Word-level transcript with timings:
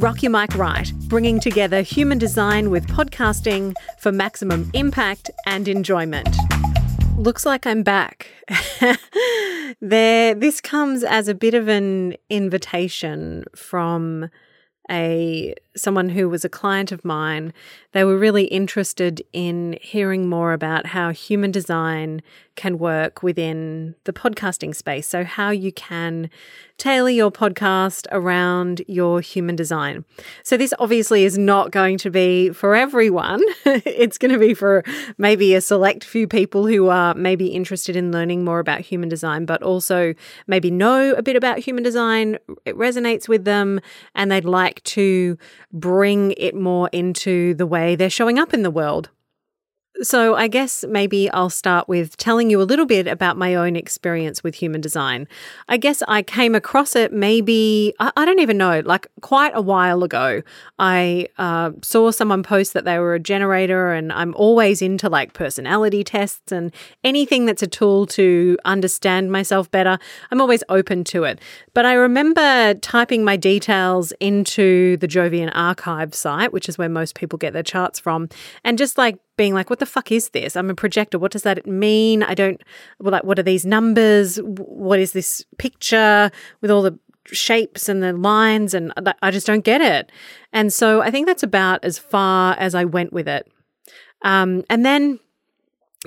Rock 0.00 0.24
Your 0.24 0.32
Mic 0.32 0.56
Right, 0.56 0.92
bringing 1.06 1.38
together 1.38 1.80
human 1.82 2.18
design 2.18 2.70
with 2.70 2.88
podcasting 2.88 3.74
for 4.00 4.10
maximum 4.10 4.68
impact 4.74 5.30
and 5.46 5.68
enjoyment. 5.68 6.28
Looks 7.16 7.46
like 7.46 7.64
I'm 7.64 7.84
back. 7.84 8.26
there, 9.80 10.34
this 10.34 10.60
comes 10.60 11.04
as 11.04 11.28
a 11.28 11.34
bit 11.34 11.54
of 11.54 11.68
an 11.68 12.16
invitation 12.28 13.44
from 13.54 14.30
a 14.90 15.54
someone 15.76 16.08
who 16.08 16.28
was 16.28 16.44
a 16.44 16.48
client 16.48 16.90
of 16.90 17.04
mine. 17.04 17.52
They 17.92 18.02
were 18.04 18.18
really 18.18 18.44
interested 18.46 19.22
in 19.32 19.78
hearing 19.80 20.28
more 20.28 20.52
about 20.52 20.86
how 20.86 21.10
human 21.10 21.52
design 21.52 22.20
can 22.56 22.78
work 22.78 23.22
within 23.22 23.94
the 24.04 24.12
podcasting 24.12 24.74
space. 24.74 25.06
So, 25.06 25.24
how 25.24 25.50
you 25.50 25.72
can 25.72 26.30
tailor 26.76 27.10
your 27.10 27.30
podcast 27.30 28.06
around 28.10 28.82
your 28.88 29.20
human 29.20 29.56
design. 29.56 30.04
So, 30.42 30.56
this 30.56 30.74
obviously 30.78 31.24
is 31.24 31.38
not 31.38 31.70
going 31.70 31.98
to 31.98 32.10
be 32.10 32.50
for 32.50 32.74
everyone. 32.74 33.42
it's 33.64 34.18
going 34.18 34.32
to 34.32 34.38
be 34.38 34.54
for 34.54 34.82
maybe 35.18 35.54
a 35.54 35.60
select 35.60 36.04
few 36.04 36.26
people 36.26 36.66
who 36.66 36.88
are 36.88 37.14
maybe 37.14 37.48
interested 37.48 37.96
in 37.96 38.12
learning 38.12 38.44
more 38.44 38.60
about 38.60 38.80
human 38.80 39.08
design, 39.08 39.44
but 39.46 39.62
also 39.62 40.14
maybe 40.46 40.70
know 40.70 41.12
a 41.14 41.22
bit 41.22 41.36
about 41.36 41.58
human 41.58 41.82
design. 41.82 42.38
It 42.64 42.76
resonates 42.76 43.28
with 43.28 43.44
them 43.44 43.80
and 44.14 44.30
they'd 44.30 44.44
like 44.44 44.82
to 44.84 45.38
bring 45.72 46.32
it 46.32 46.54
more 46.54 46.88
into 46.92 47.54
the 47.54 47.66
way 47.66 47.96
they're 47.96 48.10
showing 48.10 48.38
up 48.38 48.54
in 48.54 48.62
the 48.62 48.70
world. 48.70 49.10
So, 50.02 50.34
I 50.34 50.48
guess 50.48 50.84
maybe 50.88 51.30
I'll 51.30 51.48
start 51.48 51.88
with 51.88 52.16
telling 52.16 52.50
you 52.50 52.60
a 52.60 52.64
little 52.64 52.84
bit 52.84 53.06
about 53.06 53.36
my 53.36 53.54
own 53.54 53.76
experience 53.76 54.42
with 54.42 54.56
human 54.56 54.80
design. 54.80 55.28
I 55.68 55.76
guess 55.76 56.02
I 56.08 56.22
came 56.22 56.56
across 56.56 56.96
it 56.96 57.12
maybe, 57.12 57.94
I, 58.00 58.24
don't 58.24 58.40
even 58.40 58.58
know, 58.58 58.82
like 58.84 59.06
quite 59.20 59.52
a 59.54 59.60
while 59.60 60.02
ago. 60.02 60.42
I 60.80 61.28
uh, 61.38 61.70
saw 61.82 62.10
someone 62.10 62.42
post 62.42 62.72
that 62.72 62.84
they 62.84 62.98
were 62.98 63.14
a 63.14 63.20
generator, 63.20 63.92
and 63.92 64.12
I'm 64.12 64.34
always 64.34 64.82
into 64.82 65.08
like 65.08 65.32
personality 65.32 66.02
tests 66.02 66.50
and 66.50 66.74
anything 67.04 67.46
that's 67.46 67.62
a 67.62 67.68
tool 67.68 68.06
to 68.06 68.58
understand 68.64 69.30
myself 69.30 69.70
better. 69.70 69.96
I'm 70.32 70.40
always 70.40 70.64
open 70.68 71.04
to 71.04 71.22
it. 71.22 71.40
But 71.72 71.86
I 71.86 71.92
remember 71.92 72.74
typing 72.74 73.22
my 73.22 73.36
details 73.36 74.12
into 74.18 74.96
the 74.96 75.06
Jovian 75.06 75.52
archive 75.54 76.16
site, 76.16 76.52
which 76.52 76.68
is 76.68 76.78
where 76.78 76.88
most 76.88 77.14
people 77.14 77.38
get 77.38 77.52
their 77.52 77.62
charts 77.62 78.00
from, 78.00 78.28
and 78.64 78.76
just 78.76 78.98
like 78.98 79.18
being 79.36 79.54
like, 79.54 79.70
what 79.70 79.78
the 79.78 79.86
fuck 79.86 80.12
is 80.12 80.30
this? 80.30 80.56
I'm 80.56 80.70
a 80.70 80.74
projector. 80.74 81.18
What 81.18 81.32
does 81.32 81.42
that 81.42 81.66
mean? 81.66 82.22
I 82.22 82.34
don't, 82.34 82.62
like, 83.00 83.24
what 83.24 83.38
are 83.38 83.42
these 83.42 83.66
numbers? 83.66 84.36
What 84.36 84.98
is 84.98 85.12
this 85.12 85.44
picture 85.58 86.30
with 86.60 86.70
all 86.70 86.82
the 86.82 86.98
shapes 87.26 87.88
and 87.88 88.02
the 88.02 88.12
lines? 88.12 88.74
And 88.74 88.92
I 89.22 89.30
just 89.30 89.46
don't 89.46 89.64
get 89.64 89.80
it. 89.80 90.10
And 90.52 90.72
so 90.72 91.00
I 91.00 91.10
think 91.10 91.26
that's 91.26 91.42
about 91.42 91.84
as 91.84 91.98
far 91.98 92.54
as 92.58 92.74
I 92.74 92.84
went 92.84 93.12
with 93.12 93.28
it. 93.28 93.50
Um, 94.22 94.64
and 94.70 94.84
then 94.84 95.18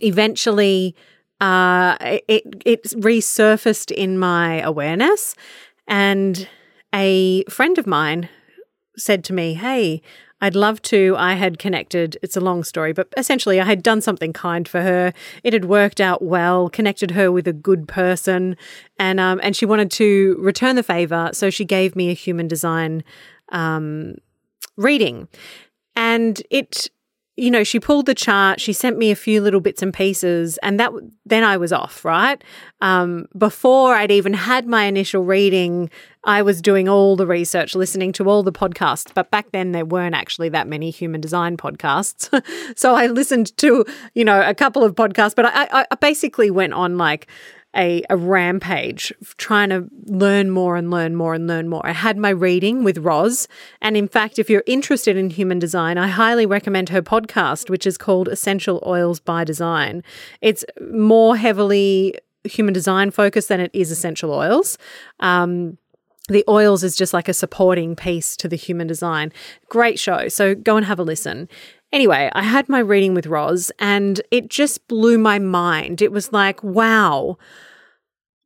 eventually, 0.02 0.96
uh, 1.40 1.98
it, 2.02 2.44
it 2.66 2.84
resurfaced 2.84 3.92
in 3.92 4.18
my 4.18 4.62
awareness. 4.62 5.36
And 5.88 6.48
a 6.94 7.44
friend 7.46 7.78
of 7.78 7.86
mine 7.86 8.30
said 8.98 9.24
to 9.26 9.34
me, 9.34 9.54
Hey, 9.54 10.02
I'd 10.40 10.56
love 10.56 10.82
to. 10.84 11.16
I 11.18 11.34
had 11.34 11.58
connected, 11.58 12.18
it's 12.22 12.38
a 12.38 12.42
long 12.42 12.64
story, 12.64 12.94
but 12.94 13.08
essentially 13.18 13.60
I 13.60 13.66
had 13.66 13.82
done 13.82 14.02
something 14.02 14.34
kind 14.34 14.68
for 14.68 14.82
her. 14.82 15.14
It 15.44 15.54
had 15.54 15.66
worked 15.66 16.00
out 16.00 16.22
well, 16.22 16.70
connected 16.70 17.12
her 17.12 17.32
with 17.32 17.48
a 17.48 17.54
good 17.54 17.88
person, 17.88 18.56
and 19.00 19.20
um, 19.20 19.40
and 19.42 19.56
she 19.56 19.66
wanted 19.66 19.90
to 19.92 20.36
return 20.40 20.76
the 20.76 20.84
favor. 20.84 21.32
So 21.34 21.50
she 21.50 21.66
gave 21.66 21.96
me 21.96 22.10
a 22.10 22.14
human 22.14 22.48
design 22.48 23.04
um, 23.50 24.16
reading. 24.76 25.28
And 25.96 26.42
it 26.52 26.90
you 27.38 27.52
know, 27.52 27.64
she 27.64 27.80
pulled 27.80 28.08
the 28.08 28.16
chart, 28.16 28.60
she 28.60 28.74
sent 28.74 28.98
me 28.98 29.12
a 29.12 29.16
few 29.16 29.42
little 29.42 29.60
bits 29.60 29.84
and 29.84 29.94
pieces, 29.94 30.58
and 30.64 30.80
that 30.80 30.92
then 31.24 31.44
I 31.44 31.56
was 31.58 31.72
off, 31.72 32.04
right? 32.04 32.44
Um, 32.82 33.28
before 33.38 33.94
I'd 33.94 34.12
even 34.12 34.34
had 34.34 34.66
my 34.68 34.86
initial 34.86 35.24
reading, 35.24 35.92
I 36.24 36.42
was 36.42 36.64
doing 36.64 36.90
all 36.90 37.16
the 37.16 37.28
research, 37.28 37.76
listening 37.76 38.12
to 38.14 38.28
all 38.28 38.42
the 38.42 38.52
podcasts. 38.52 39.14
But 39.14 39.30
back 39.30 39.52
then, 39.52 39.72
there 39.72 39.86
weren't 39.86 40.16
actually 40.16 40.50
that 40.50 40.68
many 40.68 40.90
human 40.90 41.22
design 41.22 41.58
podcasts. 41.58 42.30
so 42.76 42.96
I 42.96 43.06
listened 43.06 43.56
to, 43.58 43.86
you 44.16 44.26
know, 44.26 44.42
a 44.42 44.56
couple 44.56 44.84
of 44.84 44.96
podcasts, 44.96 45.36
but 45.36 45.46
I, 45.46 45.86
I 45.92 45.96
basically 45.96 46.50
went 46.50 46.74
on 46.74 46.98
like 46.98 47.28
a, 47.78 48.04
a 48.10 48.18
rampage 48.18 49.14
trying 49.38 49.70
to 49.70 49.88
learn 50.06 50.50
more 50.50 50.76
and 50.76 50.90
learn 50.90 51.16
more 51.16 51.34
and 51.34 51.48
learn 51.48 51.70
more. 51.70 51.86
I 51.86 51.94
had 51.94 52.18
my 52.18 52.30
reading 52.30 52.84
with 52.84 52.98
Roz. 52.98 53.48
And 53.82 53.96
in 53.96 54.08
fact, 54.08 54.40
if 54.40 54.50
you're 54.50 54.64
interested 54.66 55.16
in 55.16 55.30
human 55.30 55.60
design, 55.60 55.98
I 55.98 56.08
highly 56.08 56.46
recommend 56.46 56.90
her 56.90 57.02
podcast, 57.02 57.70
which 57.70 57.86
is 57.86 57.98
called 57.98 58.28
Essential 58.28 58.84
Oils 58.86 59.20
by 59.20 59.44
Design. 59.44 60.04
It's 60.42 60.66
more 60.92 61.38
heavily 61.38 62.16
human 62.44 62.74
design 62.74 63.12
focused 63.12 63.50
than 63.50 63.60
it 63.60 63.72
is 63.74 63.92
essential 63.92 64.34
oils. 64.34 64.78
Um, 65.20 65.78
the 66.30 66.44
oils 66.50 66.84
is 66.84 66.96
just 66.96 67.14
like 67.14 67.30
a 67.30 67.34
supporting 67.34 67.96
piece 67.96 68.36
to 68.38 68.48
the 68.48 68.56
human 68.56 68.88
design. 68.88 69.32
Great 69.70 70.00
show. 70.00 70.28
So 70.28 70.56
go 70.56 70.76
and 70.78 70.86
have 70.86 71.00
a 71.00 71.04
listen. 71.04 71.48
Anyway, 71.94 72.30
I 72.34 72.44
had 72.44 72.68
my 72.68 72.80
reading 72.80 73.14
with 73.14 73.28
Roz 73.28 73.72
and 73.80 74.20
it 74.30 74.50
just 74.50 74.86
blew 74.90 75.18
my 75.18 75.40
mind. 75.40 76.02
It 76.02 76.12
was 76.12 76.34
like, 76.34 76.62
wow, 76.62 77.38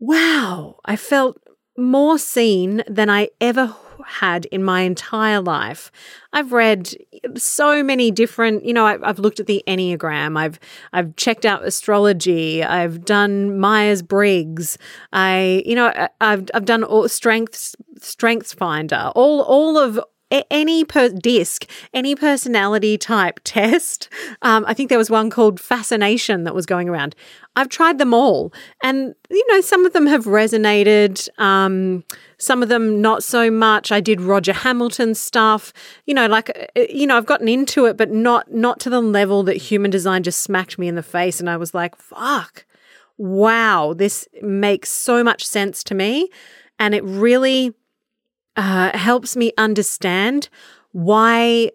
wow, 0.01 0.79
I 0.83 0.95
felt 0.97 1.37
more 1.77 2.17
seen 2.17 2.83
than 2.87 3.09
I 3.09 3.29
ever 3.39 3.73
had 4.05 4.45
in 4.47 4.63
my 4.63 4.81
entire 4.81 5.39
life. 5.39 5.91
I've 6.33 6.51
read 6.51 6.93
eh, 7.13 7.19
so 7.35 7.83
many 7.83 8.09
different, 8.09 8.65
you 8.65 8.73
know, 8.73 8.85
I've, 8.85 9.03
I've, 9.03 9.19
looked 9.19 9.39
at 9.39 9.45
the 9.45 9.63
Enneagram, 9.67 10.37
I've 10.37 10.59
I've 10.91 11.15
checked 11.15 11.45
out 11.45 11.63
astrology, 11.63 12.63
I've 12.63 13.05
done 13.05 13.59
Myers 13.59 14.01
Briggs, 14.01 14.77
I, 15.13 15.61
you 15.67 15.75
know, 15.75 15.93
I've 16.19 16.49
I've 16.53 16.65
done 16.65 16.83
all 16.83 17.07
strengths 17.07 17.75
strengths 17.99 18.53
finder, 18.53 19.11
all 19.15 19.41
all 19.43 19.77
of 19.77 19.99
any 20.49 20.85
per 20.85 21.09
disc, 21.09 21.69
any 21.93 22.15
personality 22.15 22.97
type 22.97 23.39
test. 23.43 24.09
Um, 24.41 24.65
I 24.67 24.73
think 24.73 24.89
there 24.89 24.97
was 24.97 25.09
one 25.09 25.29
called 25.29 25.59
Fascination 25.59 26.43
that 26.45 26.55
was 26.55 26.65
going 26.65 26.89
around. 26.89 27.15
I've 27.55 27.69
tried 27.69 27.97
them 27.97 28.13
all, 28.13 28.53
and 28.81 29.13
you 29.29 29.45
know, 29.49 29.61
some 29.61 29.85
of 29.85 29.93
them 29.93 30.07
have 30.07 30.25
resonated. 30.25 31.27
Um, 31.39 32.03
some 32.37 32.63
of 32.63 32.69
them 32.69 33.01
not 33.01 33.23
so 33.23 33.51
much. 33.51 33.91
I 33.91 33.99
did 33.99 34.21
Roger 34.21 34.53
Hamilton 34.53 35.15
stuff. 35.15 35.73
You 36.05 36.13
know, 36.13 36.27
like 36.27 36.69
uh, 36.77 36.81
you 36.89 37.05
know, 37.05 37.17
I've 37.17 37.25
gotten 37.25 37.49
into 37.49 37.85
it, 37.85 37.97
but 37.97 38.09
not 38.09 38.53
not 38.53 38.79
to 38.81 38.89
the 38.89 39.01
level 39.01 39.43
that 39.43 39.57
human 39.57 39.91
design 39.91 40.23
just 40.23 40.41
smacked 40.41 40.79
me 40.79 40.87
in 40.87 40.95
the 40.95 41.03
face, 41.03 41.39
and 41.39 41.49
I 41.49 41.57
was 41.57 41.73
like, 41.73 41.95
"Fuck." 41.97 42.65
Wow, 43.17 43.93
this 43.95 44.27
makes 44.41 44.89
so 44.89 45.23
much 45.23 45.45
sense 45.45 45.83
to 45.83 45.93
me. 45.93 46.29
And 46.79 46.95
it 46.95 47.03
really 47.03 47.75
uh, 48.55 48.97
helps 48.97 49.35
me 49.35 49.51
understand 49.57 50.49
why 50.91 51.71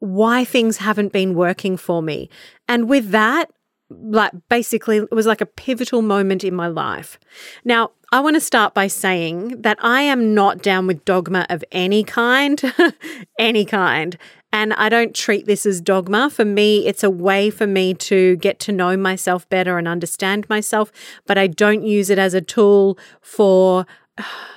why 0.00 0.44
things 0.44 0.78
haven't 0.78 1.12
been 1.12 1.34
working 1.34 1.78
for 1.78 2.02
me. 2.02 2.28
And 2.68 2.90
with 2.90 3.10
that, 3.10 3.50
like 3.88 4.32
basically 4.50 4.98
it 4.98 5.12
was 5.12 5.26
like 5.26 5.40
a 5.40 5.46
pivotal 5.46 6.02
moment 6.02 6.44
in 6.44 6.54
my 6.54 6.66
life. 6.66 7.18
Now, 7.64 7.92
I 8.12 8.20
want 8.20 8.36
to 8.36 8.40
start 8.40 8.74
by 8.74 8.86
saying 8.86 9.62
that 9.62 9.78
I 9.80 10.02
am 10.02 10.34
not 10.34 10.62
down 10.62 10.86
with 10.86 11.04
dogma 11.04 11.46
of 11.48 11.64
any 11.72 12.04
kind, 12.04 12.62
any 13.38 13.64
kind. 13.64 14.16
And 14.52 14.72
I 14.74 14.88
don't 14.88 15.16
treat 15.16 15.46
this 15.46 15.66
as 15.66 15.80
dogma. 15.80 16.30
For 16.30 16.44
me, 16.44 16.86
it's 16.86 17.02
a 17.02 17.10
way 17.10 17.50
for 17.50 17.66
me 17.66 17.92
to 17.94 18.36
get 18.36 18.60
to 18.60 18.72
know 18.72 18.96
myself 18.96 19.48
better 19.48 19.78
and 19.78 19.88
understand 19.88 20.48
myself, 20.48 20.92
but 21.26 21.38
I 21.38 21.48
don't 21.48 21.82
use 21.82 22.08
it 22.08 22.18
as 22.18 22.34
a 22.34 22.40
tool 22.40 22.98
for 23.20 23.86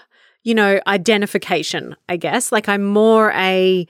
you 0.47 0.55
know, 0.55 0.79
identification, 0.87 1.93
I 2.07 2.15
guess. 2.15 2.53
Like 2.53 2.69
I'm 2.69 2.85
more 2.85 3.33
a 3.33 3.85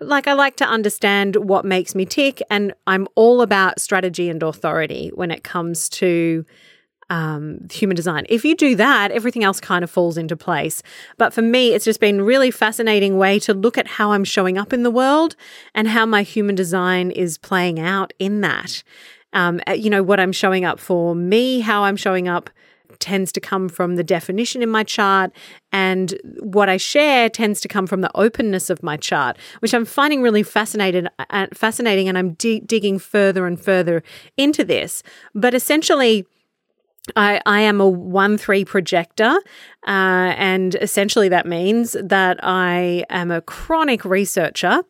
like 0.00 0.28
I 0.28 0.34
like 0.34 0.56
to 0.56 0.66
understand 0.66 1.36
what 1.36 1.64
makes 1.64 1.94
me 1.94 2.04
tick 2.04 2.42
and 2.50 2.74
I'm 2.86 3.08
all 3.14 3.40
about 3.40 3.80
strategy 3.80 4.28
and 4.28 4.42
authority 4.42 5.10
when 5.14 5.30
it 5.30 5.44
comes 5.44 5.88
to 5.90 6.44
um, 7.08 7.66
human 7.72 7.96
design. 7.96 8.26
If 8.28 8.44
you 8.44 8.54
do 8.54 8.76
that, 8.76 9.12
everything 9.12 9.44
else 9.44 9.60
kind 9.60 9.82
of 9.82 9.90
falls 9.90 10.18
into 10.18 10.36
place. 10.36 10.82
But 11.16 11.32
for 11.32 11.40
me, 11.40 11.72
it's 11.72 11.86
just 11.86 12.00
been 12.00 12.20
really 12.20 12.50
fascinating 12.50 13.16
way 13.16 13.38
to 13.38 13.54
look 13.54 13.78
at 13.78 13.86
how 13.86 14.12
I'm 14.12 14.24
showing 14.24 14.58
up 14.58 14.74
in 14.74 14.82
the 14.82 14.90
world 14.90 15.36
and 15.74 15.88
how 15.88 16.04
my 16.04 16.22
human 16.22 16.54
design 16.54 17.12
is 17.12 17.38
playing 17.38 17.80
out 17.80 18.12
in 18.18 18.42
that. 18.42 18.82
Um, 19.32 19.58
you 19.74 19.88
know, 19.88 20.02
what 20.02 20.20
I'm 20.20 20.32
showing 20.32 20.66
up 20.66 20.80
for 20.80 21.14
me, 21.14 21.60
how 21.60 21.84
I'm 21.84 21.96
showing 21.96 22.28
up 22.28 22.50
tends 23.04 23.30
to 23.32 23.40
come 23.40 23.68
from 23.68 23.96
the 23.96 24.02
definition 24.02 24.62
in 24.62 24.70
my 24.70 24.82
chart, 24.82 25.30
and 25.72 26.18
what 26.40 26.70
I 26.70 26.78
share 26.78 27.28
tends 27.28 27.60
to 27.60 27.68
come 27.68 27.86
from 27.86 28.00
the 28.00 28.10
openness 28.14 28.70
of 28.70 28.82
my 28.82 28.96
chart, 28.96 29.36
which 29.58 29.74
I'm 29.74 29.84
finding 29.84 30.22
really 30.22 30.42
fascinated, 30.42 31.06
uh, 31.18 31.48
fascinating, 31.52 32.08
and 32.08 32.16
I'm 32.16 32.32
digging 32.32 32.98
further 32.98 33.46
and 33.46 33.60
further 33.60 34.02
into 34.38 34.64
this. 34.64 35.02
But 35.34 35.52
essentially, 35.52 36.24
I, 37.14 37.42
I 37.44 37.60
am 37.60 37.82
a 37.82 37.88
1 37.88 38.38
3 38.38 38.64
projector, 38.64 39.36
uh, 39.86 40.32
and 40.38 40.74
essentially 40.76 41.28
that 41.28 41.46
means 41.46 41.94
that 42.02 42.40
I 42.42 43.04
am 43.10 43.30
a 43.30 43.42
chronic 43.42 44.06
researcher 44.06 44.82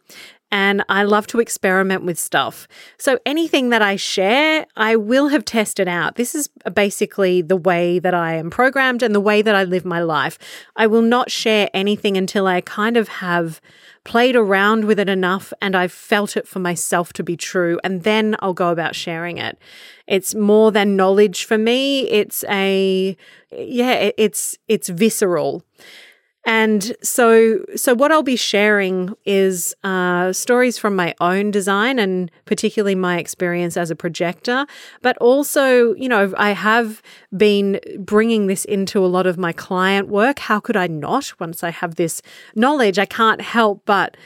and 0.54 0.84
I 0.88 1.02
love 1.02 1.26
to 1.26 1.40
experiment 1.40 2.04
with 2.04 2.16
stuff. 2.16 2.68
So 2.96 3.18
anything 3.26 3.70
that 3.70 3.82
I 3.82 3.96
share, 3.96 4.66
I 4.76 4.94
will 4.94 5.26
have 5.26 5.44
tested 5.44 5.88
out. 5.88 6.14
This 6.14 6.32
is 6.32 6.48
basically 6.72 7.42
the 7.42 7.56
way 7.56 7.98
that 7.98 8.14
I 8.14 8.34
am 8.34 8.50
programmed 8.50 9.02
and 9.02 9.12
the 9.12 9.20
way 9.20 9.42
that 9.42 9.56
I 9.56 9.64
live 9.64 9.84
my 9.84 10.00
life. 10.00 10.38
I 10.76 10.86
will 10.86 11.02
not 11.02 11.28
share 11.28 11.68
anything 11.74 12.16
until 12.16 12.46
I 12.46 12.60
kind 12.60 12.96
of 12.96 13.08
have 13.08 13.60
played 14.04 14.36
around 14.36 14.84
with 14.84 15.00
it 15.00 15.08
enough 15.08 15.52
and 15.60 15.74
I've 15.74 15.90
felt 15.90 16.36
it 16.36 16.46
for 16.46 16.60
myself 16.60 17.12
to 17.14 17.24
be 17.24 17.36
true. 17.36 17.80
And 17.82 18.04
then 18.04 18.36
I'll 18.38 18.54
go 18.54 18.70
about 18.70 18.94
sharing 18.94 19.38
it. 19.38 19.58
It's 20.06 20.36
more 20.36 20.70
than 20.70 20.94
knowledge 20.94 21.46
for 21.46 21.58
me. 21.58 22.08
It's 22.10 22.44
a, 22.48 23.16
yeah, 23.50 24.10
it's, 24.16 24.56
it's 24.68 24.88
visceral. 24.88 25.64
And 26.46 26.94
so, 27.02 27.64
so 27.74 27.94
what 27.94 28.12
I'll 28.12 28.22
be 28.22 28.36
sharing 28.36 29.14
is 29.24 29.74
uh, 29.82 30.32
stories 30.32 30.76
from 30.76 30.94
my 30.94 31.14
own 31.20 31.50
design 31.50 31.98
and 31.98 32.30
particularly 32.44 32.94
my 32.94 33.18
experience 33.18 33.76
as 33.76 33.90
a 33.90 33.96
projector. 33.96 34.66
But 35.00 35.16
also, 35.18 35.94
you 35.94 36.08
know, 36.08 36.34
I 36.36 36.50
have 36.50 37.02
been 37.34 37.80
bringing 37.98 38.46
this 38.46 38.64
into 38.66 39.04
a 39.04 39.08
lot 39.08 39.26
of 39.26 39.38
my 39.38 39.52
client 39.52 40.08
work. 40.08 40.38
How 40.38 40.60
could 40.60 40.76
I 40.76 40.86
not? 40.86 41.32
Once 41.40 41.64
I 41.64 41.70
have 41.70 41.94
this 41.94 42.20
knowledge, 42.54 42.98
I 42.98 43.06
can't 43.06 43.40
help 43.40 43.82
but 43.86 44.16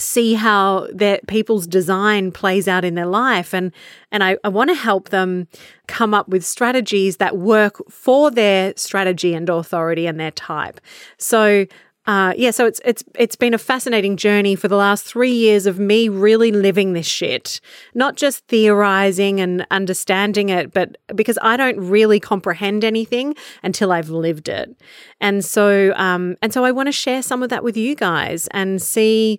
see 0.00 0.34
how 0.34 0.88
their 0.92 1.20
people's 1.28 1.66
design 1.66 2.32
plays 2.32 2.66
out 2.66 2.84
in 2.84 2.94
their 2.94 3.06
life. 3.06 3.54
And 3.54 3.72
and 4.10 4.24
I, 4.24 4.36
I 4.42 4.48
want 4.48 4.70
to 4.70 4.74
help 4.74 5.10
them 5.10 5.46
come 5.86 6.14
up 6.14 6.28
with 6.28 6.44
strategies 6.44 7.18
that 7.18 7.36
work 7.36 7.80
for 7.90 8.30
their 8.30 8.72
strategy 8.76 9.34
and 9.34 9.48
authority 9.48 10.06
and 10.06 10.18
their 10.18 10.32
type. 10.32 10.80
So 11.18 11.66
uh, 12.06 12.32
yeah, 12.36 12.50
so 12.50 12.66
it's 12.66 12.80
it's 12.84 13.04
it's 13.14 13.36
been 13.36 13.52
a 13.52 13.58
fascinating 13.58 14.16
journey 14.16 14.56
for 14.56 14.68
the 14.68 14.76
last 14.76 15.04
three 15.04 15.30
years 15.30 15.66
of 15.66 15.78
me 15.78 16.08
really 16.08 16.50
living 16.50 16.94
this 16.94 17.06
shit, 17.06 17.60
not 17.94 18.16
just 18.16 18.44
theorizing 18.48 19.38
and 19.38 19.66
understanding 19.70 20.48
it, 20.48 20.72
but 20.72 20.96
because 21.14 21.38
I 21.42 21.58
don't 21.58 21.78
really 21.78 22.18
comprehend 22.18 22.84
anything 22.84 23.36
until 23.62 23.92
I've 23.92 24.08
lived 24.08 24.48
it, 24.48 24.74
and 25.20 25.44
so 25.44 25.92
um, 25.94 26.36
and 26.40 26.54
so 26.54 26.64
I 26.64 26.72
want 26.72 26.88
to 26.88 26.92
share 26.92 27.22
some 27.22 27.42
of 27.42 27.50
that 27.50 27.62
with 27.62 27.76
you 27.76 27.94
guys 27.94 28.48
and 28.50 28.80
see 28.80 29.38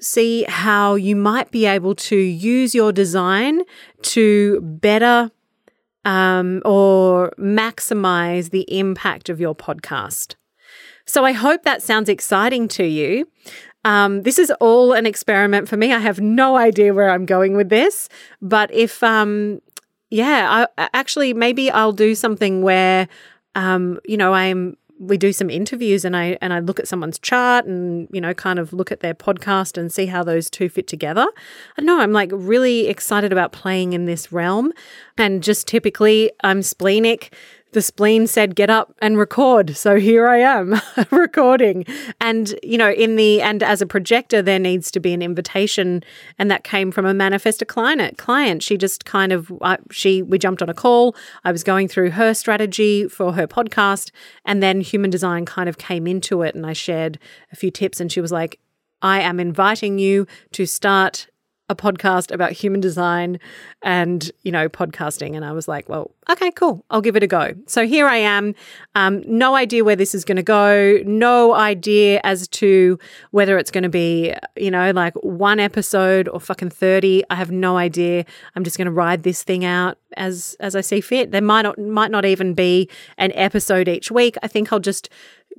see 0.00 0.44
how 0.48 0.94
you 0.94 1.16
might 1.16 1.50
be 1.50 1.66
able 1.66 1.94
to 1.94 2.16
use 2.16 2.74
your 2.74 2.92
design 2.92 3.62
to 4.02 4.60
better 4.60 5.30
um, 6.04 6.62
or 6.64 7.32
maximize 7.38 8.50
the 8.50 8.66
impact 8.78 9.28
of 9.28 9.40
your 9.40 9.54
podcast. 9.54 10.34
So 11.06 11.24
I 11.24 11.32
hope 11.32 11.62
that 11.64 11.82
sounds 11.82 12.08
exciting 12.08 12.68
to 12.68 12.84
you. 12.84 13.28
Um, 13.84 14.22
this 14.22 14.38
is 14.38 14.50
all 14.60 14.92
an 14.92 15.06
experiment 15.06 15.68
for 15.68 15.76
me. 15.76 15.92
I 15.92 15.98
have 15.98 16.20
no 16.20 16.56
idea 16.56 16.94
where 16.94 17.10
I'm 17.10 17.26
going 17.26 17.54
with 17.56 17.68
this, 17.68 18.08
but 18.40 18.72
if, 18.72 19.02
um, 19.02 19.60
yeah, 20.10 20.66
I 20.78 20.88
actually 20.94 21.34
maybe 21.34 21.70
I'll 21.70 21.92
do 21.92 22.14
something 22.14 22.62
where, 22.62 23.08
um, 23.54 24.00
you 24.06 24.16
know, 24.16 24.32
I'm 24.32 24.76
we 24.98 25.16
do 25.16 25.32
some 25.32 25.50
interviews 25.50 26.04
and 26.04 26.16
I 26.16 26.38
and 26.40 26.52
I 26.52 26.60
look 26.60 26.78
at 26.78 26.86
someone's 26.86 27.18
chart 27.18 27.66
and 27.66 28.08
you 28.12 28.20
know 28.20 28.32
kind 28.34 28.58
of 28.58 28.72
look 28.72 28.92
at 28.92 29.00
their 29.00 29.14
podcast 29.14 29.76
and 29.76 29.92
see 29.92 30.06
how 30.06 30.22
those 30.22 30.48
two 30.48 30.68
fit 30.68 30.86
together. 30.86 31.26
I 31.76 31.82
know, 31.82 31.98
I'm 32.00 32.12
like 32.12 32.30
really 32.32 32.88
excited 32.88 33.32
about 33.32 33.52
playing 33.52 33.92
in 33.92 34.04
this 34.04 34.32
realm 34.32 34.72
and 35.18 35.42
just 35.42 35.66
typically 35.66 36.30
I'm 36.42 36.62
splenic 36.62 37.34
the 37.74 37.82
spleen 37.82 38.26
said, 38.26 38.54
get 38.54 38.70
up 38.70 38.94
and 39.02 39.18
record. 39.18 39.76
So 39.76 39.96
here 39.96 40.26
I 40.28 40.38
am 40.38 40.80
recording. 41.10 41.84
And, 42.20 42.54
you 42.62 42.78
know, 42.78 42.90
in 42.90 43.16
the, 43.16 43.42
and 43.42 43.62
as 43.62 43.82
a 43.82 43.86
projector, 43.86 44.40
there 44.40 44.60
needs 44.60 44.90
to 44.92 45.00
be 45.00 45.12
an 45.12 45.20
invitation. 45.20 46.02
And 46.38 46.50
that 46.50 46.62
came 46.62 46.92
from 46.92 47.04
a 47.04 47.12
manifestor 47.12 47.66
client. 47.66 48.16
client. 48.16 48.62
She 48.62 48.78
just 48.78 49.04
kind 49.04 49.32
of, 49.32 49.52
uh, 49.60 49.76
she, 49.90 50.22
we 50.22 50.38
jumped 50.38 50.62
on 50.62 50.70
a 50.70 50.74
call. 50.74 51.16
I 51.42 51.50
was 51.50 51.64
going 51.64 51.88
through 51.88 52.12
her 52.12 52.32
strategy 52.32 53.08
for 53.08 53.32
her 53.32 53.48
podcast. 53.48 54.12
And 54.44 54.62
then 54.62 54.80
human 54.80 55.10
design 55.10 55.44
kind 55.44 55.68
of 55.68 55.76
came 55.76 56.06
into 56.06 56.42
it. 56.42 56.54
And 56.54 56.64
I 56.64 56.72
shared 56.72 57.18
a 57.52 57.56
few 57.56 57.72
tips. 57.72 58.00
And 58.00 58.10
she 58.10 58.20
was 58.20 58.30
like, 58.30 58.60
I 59.02 59.20
am 59.20 59.40
inviting 59.40 59.98
you 59.98 60.26
to 60.52 60.64
start 60.64 61.26
a 61.70 61.74
podcast 61.74 62.30
about 62.30 62.52
human 62.52 62.78
design 62.78 63.40
and 63.82 64.30
you 64.42 64.52
know 64.52 64.68
podcasting. 64.68 65.34
And 65.34 65.44
i 65.44 65.52
was 65.52 65.66
like 65.66 65.88
well 65.88 66.10
okay 66.28 66.50
cool. 66.50 66.84
I'll 66.90 67.00
give 67.00 67.16
it 67.16 67.22
a 67.22 67.26
go. 67.26 67.54
So 67.66 67.86
here 67.86 68.06
i 68.06 68.16
am. 68.16 68.54
Um, 68.94 69.22
no 69.26 69.54
idea 69.54 69.82
where 69.84 69.96
this 69.96 70.14
is 70.14 70.24
going 70.24 70.36
to 70.36 70.42
go. 70.42 70.98
No 71.04 71.54
idea 71.54 72.20
as 72.22 72.48
to 72.48 72.98
whether 73.30 73.58
it's 73.58 73.70
going 73.70 73.82
to 73.82 73.88
be 73.88 74.34
you 74.56 74.70
know 74.70 74.90
like 74.90 75.14
one 75.16 75.58
episode 75.58 76.28
or 76.28 76.40
fucking 76.40 76.70
30 76.70 77.24
i 77.30 77.34
have 77.34 77.50
no 77.50 77.76
idea. 77.76 78.24
I'm 78.54 78.64
just 78.64 78.76
going 78.76 78.86
to 78.86 78.92
ride 78.92 79.22
this 79.22 79.42
thing 79.42 79.64
out 79.64 79.98
as 80.16 80.56
as 80.60 80.76
i 80.76 80.82
see 80.82 81.00
fit. 81.00 81.30
There 81.30 81.42
might 81.42 81.62
not 81.62 81.78
might 81.78 82.10
not 82.10 82.24
even 82.26 82.54
be 82.54 82.90
an 83.16 83.32
episode 83.34 83.88
each 83.88 84.10
week. 84.10 84.36
I 84.42 84.48
think 84.48 84.72
i'll 84.72 84.80
just 84.80 85.08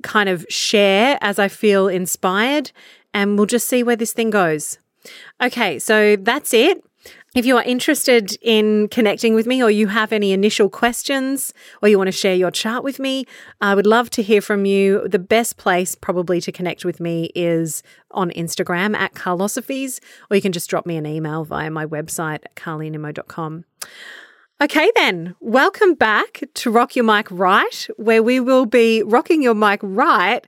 kind 0.02 0.28
of 0.28 0.44
share 0.48 1.18
as 1.22 1.38
i 1.38 1.48
feel 1.48 1.88
inspired 1.88 2.70
and 3.14 3.38
we'll 3.38 3.46
just 3.46 3.66
see 3.66 3.82
where 3.82 3.96
this 3.96 4.12
thing 4.12 4.28
goes 4.28 4.78
Okay, 5.42 5.78
so 5.78 6.16
that's 6.16 6.52
it. 6.54 6.82
If 7.36 7.44
you 7.44 7.58
are 7.58 7.62
interested 7.62 8.38
in 8.40 8.88
connecting 8.88 9.34
with 9.34 9.46
me 9.46 9.62
or 9.62 9.70
you 9.70 9.88
have 9.88 10.10
any 10.10 10.32
initial 10.32 10.70
questions 10.70 11.52
or 11.82 11.88
you 11.88 11.98
want 11.98 12.08
to 12.08 12.12
share 12.12 12.34
your 12.34 12.50
chart 12.50 12.82
with 12.82 12.98
me, 12.98 13.26
I 13.60 13.74
would 13.74 13.86
love 13.86 14.08
to 14.10 14.22
hear 14.22 14.40
from 14.40 14.64
you. 14.64 15.06
The 15.06 15.18
best 15.18 15.58
place 15.58 15.94
probably 15.94 16.40
to 16.40 16.50
connect 16.50 16.86
with 16.86 16.98
me 16.98 17.30
is 17.34 17.82
on 18.10 18.30
Instagram 18.30 18.96
at 18.96 19.14
Carlosophies, 19.14 20.00
or 20.30 20.36
you 20.36 20.40
can 20.40 20.52
just 20.52 20.70
drop 20.70 20.86
me 20.86 20.96
an 20.96 21.04
email 21.04 21.44
via 21.44 21.70
my 21.70 21.84
website 21.84 22.36
at 22.36 22.54
carlynimmo.com. 22.56 23.64
Okay, 24.62 24.90
then, 24.94 25.34
welcome 25.38 25.92
back 25.92 26.42
to 26.54 26.70
Rock 26.70 26.96
Your 26.96 27.04
Mic 27.04 27.30
Right, 27.30 27.86
where 27.98 28.22
we 28.22 28.40
will 28.40 28.64
be 28.64 29.02
rocking 29.02 29.42
your 29.42 29.54
mic 29.54 29.80
right 29.82 30.46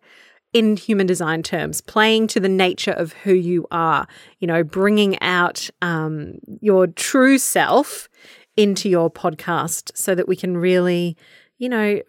in 0.53 0.77
human 0.77 1.06
design 1.06 1.43
terms, 1.43 1.81
playing 1.81 2.27
to 2.29 2.41
the 2.41 2.49
nature 2.49 2.93
of 2.93 3.12
who 3.12 3.33
you 3.33 3.67
are, 3.71 4.06
you 4.39 4.47
know, 4.47 4.65
bringing 4.65 5.21
out 5.21 5.69
um, 5.83 6.39
your 6.61 6.87
true 6.87 7.39
self 7.39 8.09
into 8.56 8.89
your 8.89 9.11
podcast 9.11 9.91
so 9.95 10.15
that 10.15 10.27
we 10.27 10.37
can 10.37 10.56
really, 10.56 11.17
you 11.59 11.69
know, 11.69 12.00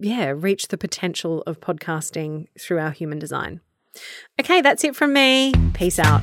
yeah, 0.00 0.32
reach 0.36 0.68
the 0.68 0.78
potential 0.78 1.42
of 1.46 1.60
podcasting 1.60 2.46
through 2.58 2.78
our 2.78 2.90
human 2.90 3.18
design. 3.18 3.60
Okay, 4.40 4.60
that's 4.60 4.84
it 4.84 4.96
from 4.96 5.12
me. 5.12 5.52
Peace 5.72 5.98
out. 5.98 6.22